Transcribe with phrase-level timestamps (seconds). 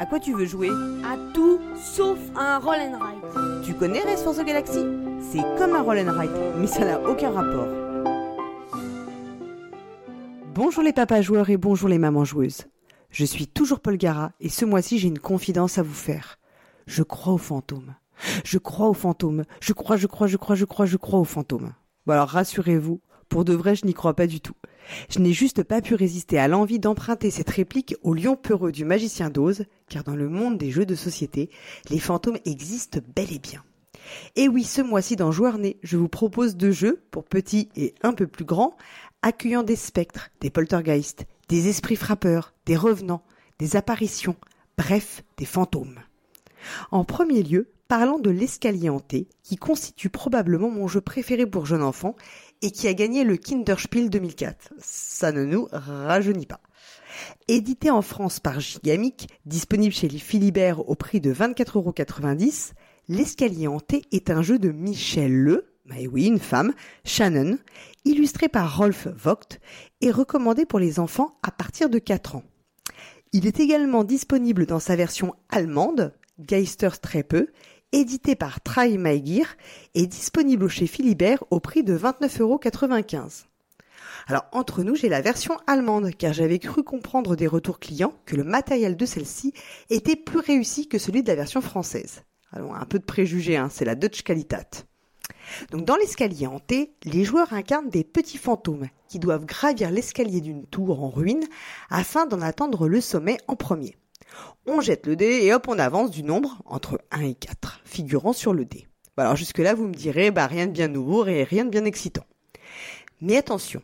[0.00, 0.70] À quoi tu veux jouer?
[1.04, 3.64] À tout sauf à un roll and ride.
[3.64, 4.84] Tu connais Race for the Galaxy?
[5.20, 7.66] C'est comme un roll and ride, mais ça n'a aucun rapport.
[10.54, 12.66] Bonjour les papas joueurs et bonjour les mamans joueuses.
[13.10, 16.38] Je suis toujours Paul Gara et ce mois-ci j'ai une confidence à vous faire.
[16.86, 17.96] Je crois aux fantômes.
[18.44, 19.42] Je crois aux fantômes.
[19.60, 21.72] Je crois, je crois, je crois, je crois, je crois aux fantômes.
[22.06, 24.54] Bon alors rassurez-vous, pour de vrai je n'y crois pas du tout.
[25.08, 28.84] Je n'ai juste pas pu résister à l'envie d'emprunter cette réplique au lion peureux du
[28.84, 31.50] magicien d'Oz, car dans le monde des jeux de société,
[31.90, 33.62] les fantômes existent bel et bien.
[34.36, 38.12] Et oui, ce mois-ci dans Joueur-Né, je vous propose deux jeux, pour petits et un
[38.12, 38.76] peu plus grands,
[39.22, 43.22] accueillant des spectres, des poltergeists, des esprits frappeurs, des revenants,
[43.58, 44.36] des apparitions,
[44.76, 45.98] bref, des fantômes.
[46.90, 51.82] En premier lieu, parlons de l'escalier hanté, qui constitue probablement mon jeu préféré pour jeunes
[51.82, 52.16] enfants
[52.62, 54.72] et qui a gagné le Kinderspiel 2004.
[54.78, 56.60] Ça ne nous rajeunit pas.
[57.48, 62.72] Édité en France par Gigamic, disponible chez les Philibert au prix de 24,90€,
[63.08, 66.74] L'escalier hanté est un jeu de Michel Le, mais oui, une femme,
[67.04, 67.56] Shannon,
[68.04, 69.58] illustré par Rolf Vogt
[70.02, 72.44] et recommandé pour les enfants à partir de 4 ans.
[73.32, 77.50] Il est également disponible dans sa version allemande, Geisterstreppe,
[77.92, 79.46] édité par Try My Gear
[79.94, 83.44] et disponible chez Philibert au prix de 29,95€.
[84.26, 88.36] Alors entre nous, j'ai la version allemande car j'avais cru comprendre des retours clients que
[88.36, 89.54] le matériel de celle-ci
[89.88, 92.22] était plus réussi que celui de la version française.
[92.52, 94.66] Alors un peu de préjugés, hein, c'est la Dutch Qualitat.
[95.70, 100.66] Donc dans l'escalier hanté, les joueurs incarnent des petits fantômes qui doivent gravir l'escalier d'une
[100.66, 101.44] tour en ruine
[101.88, 103.96] afin d'en atteindre le sommet en premier.
[104.66, 108.32] On jette le dé et hop, on avance du nombre entre 1 et 4, figurant
[108.32, 108.86] sur le dé.
[109.16, 112.26] alors jusque-là, vous me direz, bah rien de bien nouveau et rien de bien excitant.
[113.20, 113.82] Mais attention,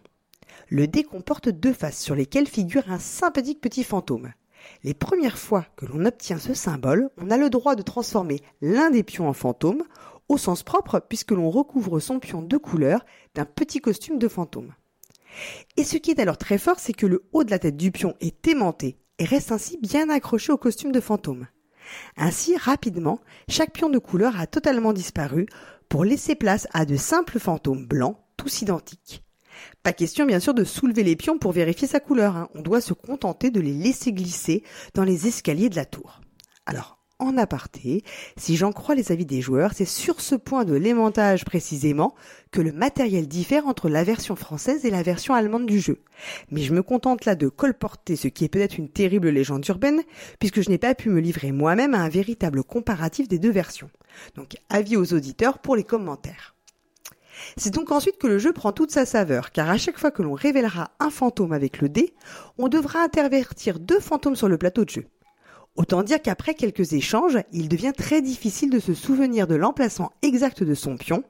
[0.68, 4.32] le dé comporte deux faces sur lesquelles figure un sympathique petit fantôme.
[4.82, 8.90] Les premières fois que l'on obtient ce symbole, on a le droit de transformer l'un
[8.90, 9.82] des pions en fantôme,
[10.28, 14.74] au sens propre puisque l'on recouvre son pion de couleur d'un petit costume de fantôme.
[15.76, 17.90] Et ce qui est alors très fort, c'est que le haut de la tête du
[17.90, 21.46] pion est aimanté et reste ainsi bien accroché au costume de fantôme.
[22.16, 25.46] Ainsi, rapidement, chaque pion de couleur a totalement disparu
[25.88, 29.22] pour laisser place à de simples fantômes blancs, tous identiques.
[29.82, 32.48] Pas question bien sûr de soulever les pions pour vérifier sa couleur, hein.
[32.54, 34.64] on doit se contenter de les laisser glisser
[34.94, 36.20] dans les escaliers de la tour.
[36.66, 38.02] Alors, en aparté,
[38.36, 42.14] si j'en crois les avis des joueurs, c'est sur ce point de l'aimantage précisément
[42.50, 46.00] que le matériel diffère entre la version française et la version allemande du jeu.
[46.50, 50.02] Mais je me contente là de colporter ce qui est peut-être une terrible légende urbaine,
[50.38, 53.90] puisque je n'ai pas pu me livrer moi-même à un véritable comparatif des deux versions.
[54.36, 56.54] Donc avis aux auditeurs pour les commentaires.
[57.56, 60.22] C'est donc ensuite que le jeu prend toute sa saveur, car à chaque fois que
[60.22, 62.14] l'on révélera un fantôme avec le dé,
[62.58, 65.06] on devra intervertir deux fantômes sur le plateau de jeu.
[65.76, 70.62] Autant dire qu'après quelques échanges, il devient très difficile de se souvenir de l'emplacement exact
[70.62, 71.24] de son pion,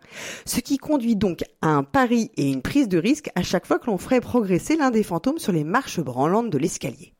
[0.45, 3.79] ce qui conduit donc à un pari et une prise de risque à chaque fois
[3.79, 7.15] que l'on ferait progresser l'un des fantômes sur les marches branlantes de l'escalier.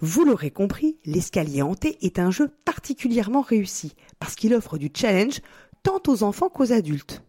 [0.00, 5.40] Vous l'aurez compris, l'escalier hanté est un jeu particulièrement réussi, parce qu'il offre du challenge
[5.84, 7.22] tant aux enfants qu'aux adultes.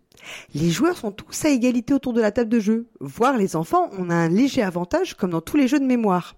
[0.56, 3.90] Les joueurs sont tous à égalité autour de la table de jeu, voire les enfants
[3.98, 6.36] ont un léger avantage comme dans tous les jeux de mémoire.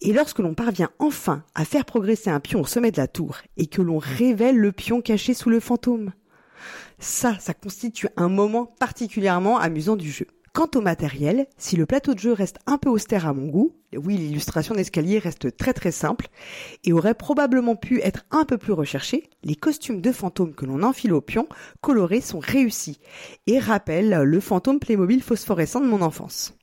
[0.00, 3.38] Et lorsque l'on parvient enfin à faire progresser un pion au sommet de la tour
[3.56, 6.12] et que l'on révèle le pion caché sous le fantôme,
[6.98, 10.26] ça, ça constitue un moment particulièrement amusant du jeu.
[10.52, 13.76] Quant au matériel, si le plateau de jeu reste un peu austère à mon goût,
[13.96, 16.26] oui, l'illustration d'escalier reste très très simple
[16.82, 20.82] et aurait probablement pu être un peu plus recherchée, les costumes de fantômes que l'on
[20.82, 21.46] enfile au pion
[21.80, 22.98] colorés sont réussis
[23.46, 26.54] et rappellent le fantôme Playmobil phosphorescent de mon enfance.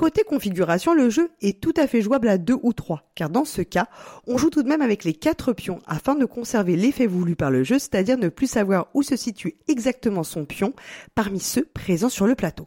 [0.00, 3.44] Côté configuration, le jeu est tout à fait jouable à 2 ou 3, car dans
[3.44, 3.86] ce cas,
[4.26, 7.50] on joue tout de même avec les 4 pions afin de conserver l'effet voulu par
[7.50, 10.72] le jeu, c'est-à-dire ne plus savoir où se situe exactement son pion
[11.14, 12.64] parmi ceux présents sur le plateau.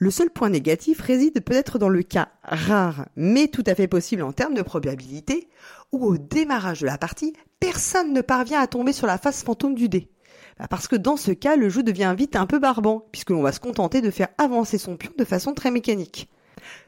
[0.00, 4.22] Le seul point négatif réside peut-être dans le cas rare, mais tout à fait possible
[4.22, 5.48] en termes de probabilité,
[5.92, 9.76] où au démarrage de la partie, personne ne parvient à tomber sur la face fantôme
[9.76, 10.10] du dé.
[10.58, 13.42] Bah, parce que dans ce cas, le jeu devient vite un peu barbant, puisque l'on
[13.42, 16.28] va se contenter de faire avancer son pion de façon très mécanique.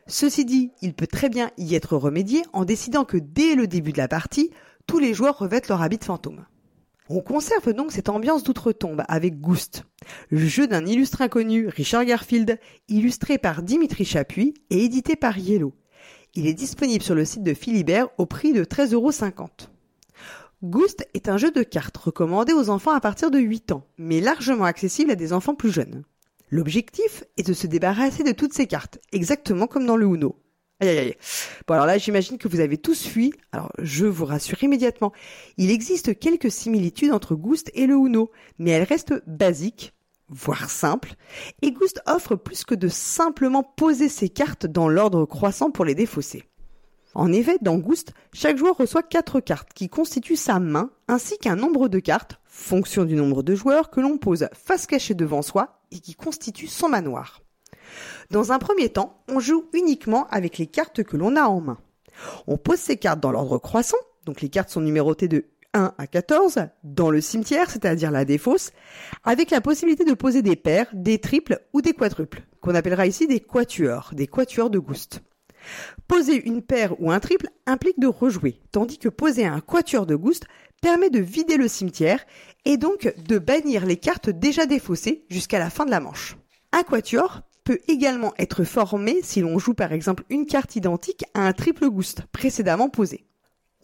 [0.06, 3.92] Ceci dit, il peut très bien y être remédié en décidant que dès le début
[3.92, 4.50] de la partie,
[4.86, 6.44] tous les joueurs revêtent leur habit de fantôme.
[7.08, 9.84] On conserve donc cette ambiance d'outre-tombe avec Ghost,
[10.28, 15.72] le jeu d'un illustre inconnu, Richard Garfield, illustré par Dimitri Chapuis et édité par Yellow.
[16.34, 19.68] Il est disponible sur le site de Philibert au prix de 13,50€.
[20.64, 24.20] Ghost est un jeu de cartes recommandé aux enfants à partir de 8 ans, mais
[24.20, 26.02] largement accessible à des enfants plus jeunes.
[26.50, 30.36] L'objectif est de se débarrasser de toutes ces cartes, exactement comme dans le Uno.
[30.78, 31.14] Aïe aïe aïe.
[31.66, 33.32] Bon alors là, j'imagine que vous avez tous fui.
[33.50, 35.12] Alors je vous rassure immédiatement.
[35.56, 39.94] Il existe quelques similitudes entre Ghost et le Uno, mais elles restent basiques,
[40.28, 41.14] voire simples.
[41.62, 45.94] Et Ghost offre plus que de simplement poser ses cartes dans l'ordre croissant pour les
[45.94, 46.44] défausser.
[47.16, 51.56] En effet, dans Ghost, chaque joueur reçoit quatre cartes qui constituent sa main, ainsi qu'un
[51.56, 55.80] nombre de cartes, fonction du nombre de joueurs, que l'on pose face cachée devant soi
[55.90, 57.40] et qui constituent son manoir.
[58.30, 61.78] Dans un premier temps, on joue uniquement avec les cartes que l'on a en main.
[62.46, 63.96] On pose ces cartes dans l'ordre croissant,
[64.26, 68.72] donc les cartes sont numérotées de 1 à 14, dans le cimetière, c'est-à-dire la défausse,
[69.24, 73.26] avec la possibilité de poser des paires, des triples ou des quadruples, qu'on appellera ici
[73.26, 75.22] des quatuors, des quatuors de Ghost.
[76.08, 80.16] Poser une paire ou un triple implique de rejouer, tandis que poser un quatuor de
[80.16, 80.44] Ghost
[80.82, 82.24] permet de vider le cimetière
[82.64, 86.36] et donc de bannir les cartes déjà défaussées jusqu'à la fin de la manche.
[86.72, 91.46] Un quatuor peut également être formé si l'on joue par exemple une carte identique à
[91.46, 93.26] un triple ghost précédemment posé.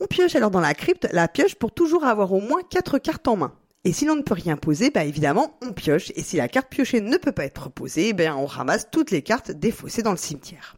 [0.01, 3.27] On pioche alors dans la crypte la pioche pour toujours avoir au moins 4 cartes
[3.29, 3.55] en main.
[3.85, 6.69] Et si l'on ne peut rien poser, bah évidemment on pioche, et si la carte
[6.69, 10.17] piochée ne peut pas être posée, ben on ramasse toutes les cartes défaussées dans le
[10.17, 10.77] cimetière.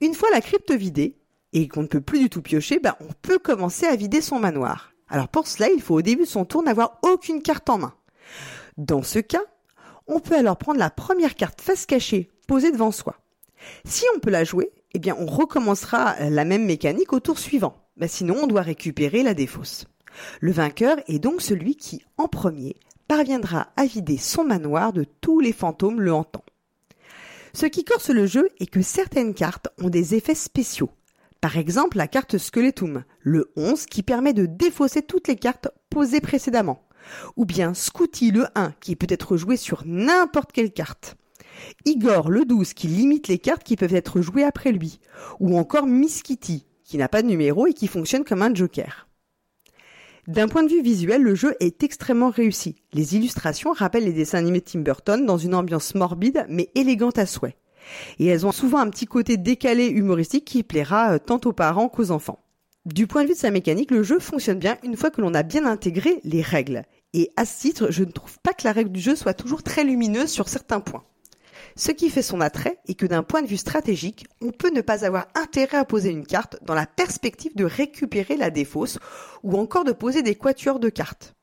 [0.00, 1.16] Une fois la crypte vidée,
[1.52, 4.38] et qu'on ne peut plus du tout piocher, ben on peut commencer à vider son
[4.38, 4.92] manoir.
[5.08, 7.94] Alors pour cela, il faut au début de son tour n'avoir aucune carte en main.
[8.76, 9.42] Dans ce cas,
[10.06, 13.16] on peut alors prendre la première carte face cachée posée devant soi.
[13.84, 17.76] Si on peut la jouer, eh bien on recommencera la même mécanique au tour suivant.
[17.96, 19.84] Mais sinon, on doit récupérer la défausse.
[20.40, 22.76] Le vainqueur est donc celui qui, en premier,
[23.08, 26.44] parviendra à vider son manoir de tous les fantômes le hantant.
[27.52, 30.90] Ce qui corse le jeu est que certaines cartes ont des effets spéciaux.
[31.40, 36.20] Par exemple, la carte Skeletum, le 11, qui permet de défausser toutes les cartes posées
[36.20, 36.86] précédemment
[37.36, 41.16] ou bien Scooty le 1 qui peut être joué sur n'importe quelle carte.
[41.84, 44.98] Igor le 12 qui limite les cartes qui peuvent être jouées après lui,
[45.40, 49.06] ou encore Miss Kitty qui n'a pas de numéro et qui fonctionne comme un joker.
[50.30, 52.76] D'un point de vue visuel, le jeu est extrêmement réussi.
[52.92, 57.18] Les illustrations rappellent les dessins animés de Tim Burton dans une ambiance morbide mais élégante
[57.18, 57.56] à souhait.
[58.20, 61.88] Et elles ont souvent un petit côté décalé humoristique qui plaira euh, tant aux parents
[61.88, 62.38] qu'aux enfants.
[62.86, 65.34] Du point de vue de sa mécanique, le jeu fonctionne bien une fois que l'on
[65.34, 66.84] a bien intégré les règles.
[67.12, 69.64] Et à ce titre, je ne trouve pas que la règle du jeu soit toujours
[69.64, 71.02] très lumineuse sur certains points.
[71.80, 74.82] Ce qui fait son attrait est que d'un point de vue stratégique, on peut ne
[74.82, 78.98] pas avoir intérêt à poser une carte dans la perspective de récupérer la défausse
[79.44, 81.34] ou encore de poser des quatuors de cartes.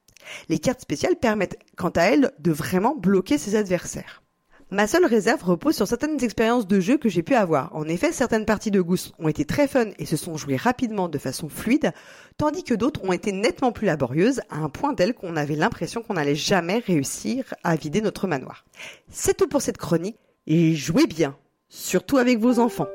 [0.48, 4.22] Les cartes spéciales permettent quant à elles de vraiment bloquer ses adversaires.
[4.70, 7.76] Ma seule réserve repose sur certaines expériences de jeu que j'ai pu avoir.
[7.76, 11.10] En effet, certaines parties de Goose ont été très fun et se sont jouées rapidement
[11.10, 11.94] de façon fluide,
[12.38, 16.04] tandis que d'autres ont été nettement plus laborieuses à un point tel qu'on avait l'impression
[16.04, 18.66] qu'on n'allait jamais réussir à vider notre manoir.
[19.10, 20.18] C'est tout pour cette chronique
[20.48, 21.36] et jouez bien,
[21.68, 22.88] surtout avec vos enfants.